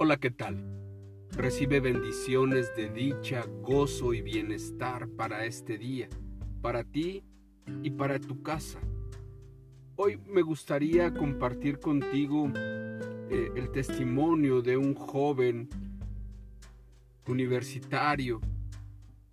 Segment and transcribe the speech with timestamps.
[0.00, 0.64] Hola, ¿qué tal?
[1.32, 6.08] Recibe bendiciones de dicha, gozo y bienestar para este día,
[6.62, 7.24] para ti
[7.82, 8.78] y para tu casa.
[9.96, 15.68] Hoy me gustaría compartir contigo eh, el testimonio de un joven
[17.26, 18.40] universitario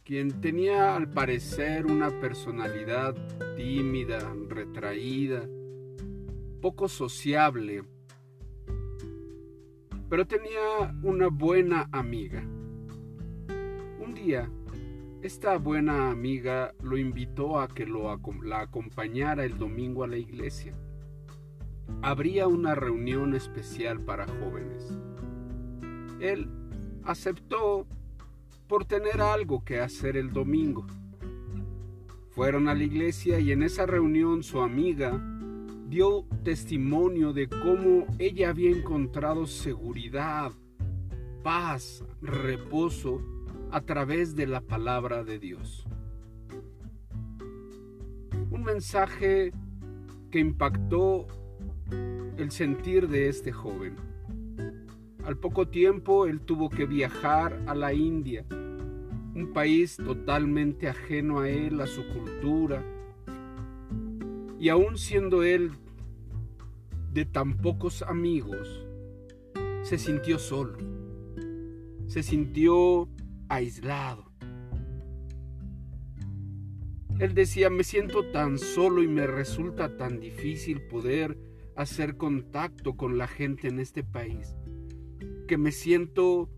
[0.03, 3.13] quien tenía al parecer una personalidad
[3.55, 5.47] tímida, retraída,
[6.59, 7.83] poco sociable
[10.09, 12.41] pero tenía una buena amiga.
[13.99, 14.49] Un día,
[15.21, 20.75] esta buena amiga lo invitó a que lo, la acompañara el domingo a la iglesia.
[22.01, 24.97] Habría una reunión especial para jóvenes.
[26.19, 26.49] Él
[27.03, 27.87] aceptó
[28.67, 30.85] por tener algo que hacer el domingo.
[32.31, 35.21] Fueron a la iglesia y en esa reunión su amiga
[35.95, 40.51] dio testimonio de cómo ella había encontrado seguridad,
[41.41, 43.21] paz, reposo
[43.71, 45.87] a través de la palabra de Dios.
[48.51, 49.53] Un mensaje
[50.31, 51.27] que impactó
[52.35, 53.95] el sentir de este joven.
[55.23, 61.47] Al poco tiempo él tuvo que viajar a la India, un país totalmente ajeno a
[61.47, 62.83] él, a su cultura,
[64.59, 65.71] y aún siendo él
[67.15, 68.85] de tan pocos amigos,
[69.83, 70.77] se sintió solo,
[72.07, 73.07] se sintió
[73.47, 74.33] aislado.
[77.17, 81.37] Él decía, me siento tan solo y me resulta tan difícil poder
[81.77, 84.53] hacer contacto con la gente en este país,
[85.47, 86.49] que me siento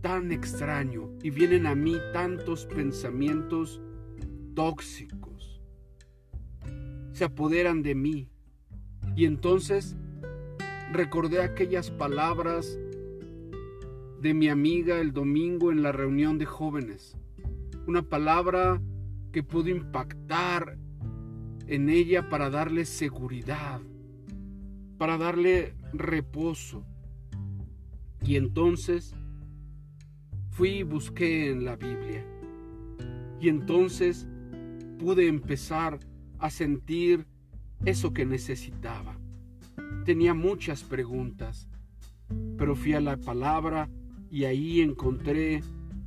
[0.00, 3.80] tan extraño y vienen a mí tantos pensamientos
[4.56, 5.26] tóxicos
[7.12, 8.28] se apoderan de mí.
[9.16, 9.96] Y entonces
[10.92, 12.78] recordé aquellas palabras
[14.20, 17.16] de mi amiga el domingo en la reunión de jóvenes.
[17.86, 18.80] Una palabra
[19.32, 20.76] que pudo impactar
[21.66, 23.80] en ella para darle seguridad,
[24.98, 26.84] para darle reposo.
[28.22, 29.14] Y entonces
[30.50, 32.22] fui y busqué en la Biblia.
[33.40, 34.28] Y entonces
[34.98, 35.98] pude empezar
[36.38, 37.26] a sentir
[37.84, 39.18] eso que necesitaba.
[40.04, 41.68] Tenía muchas preguntas,
[42.56, 43.88] pero fui a la palabra
[44.30, 45.62] y ahí encontré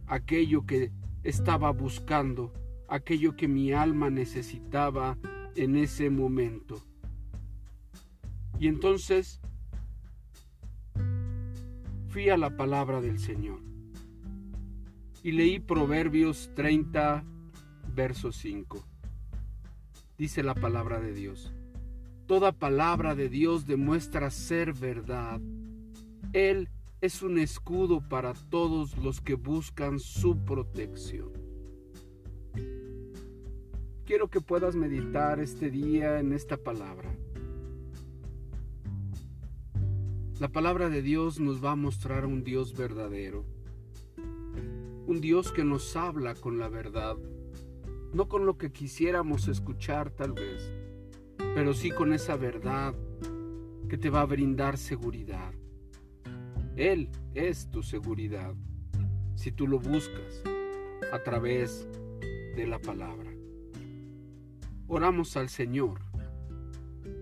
[0.07, 0.91] aquello que
[1.23, 2.53] estaba buscando,
[2.87, 5.17] aquello que mi alma necesitaba
[5.55, 6.81] en ese momento.
[8.59, 9.39] Y entonces
[12.09, 13.59] fui a la palabra del Señor
[15.23, 17.23] y leí Proverbios 30,
[17.93, 18.88] verso 5
[20.19, 21.53] dice la palabra de Dios.
[22.27, 25.39] Toda palabra de Dios demuestra ser verdad.
[26.33, 26.69] Él
[26.99, 31.31] es un escudo para todos los que buscan su protección.
[34.05, 37.15] Quiero que puedas meditar este día en esta palabra.
[40.39, 43.45] La palabra de Dios nos va a mostrar un Dios verdadero,
[45.07, 47.15] un Dios que nos habla con la verdad,
[48.13, 50.71] no con lo que quisiéramos escuchar tal vez,
[51.55, 52.95] pero sí con esa verdad
[53.87, 55.53] que te va a brindar seguridad.
[56.75, 58.55] Él es tu seguridad
[59.35, 60.43] si tú lo buscas
[61.11, 61.87] a través
[62.55, 63.31] de la palabra.
[64.87, 65.99] Oramos al Señor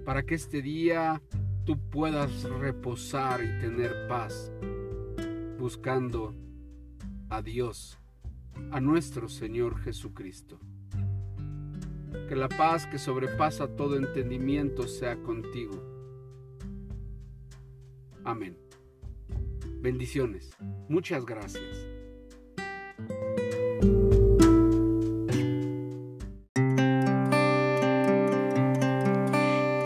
[0.06, 1.22] para que este día
[1.66, 4.52] tú puedas reposar y tener paz
[5.60, 6.34] buscando
[7.30, 7.98] a Dios,
[8.72, 10.60] a nuestro Señor Jesucristo.
[12.28, 15.82] Que la paz que sobrepasa todo entendimiento sea contigo.
[18.24, 18.58] Amén.
[19.80, 20.52] Bendiciones.
[20.90, 21.88] Muchas gracias.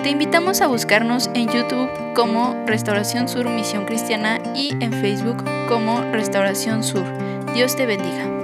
[0.01, 6.01] Te invitamos a buscarnos en YouTube como Restauración Sur Misión Cristiana y en Facebook como
[6.11, 7.05] Restauración Sur.
[7.53, 8.40] Dios te bendiga.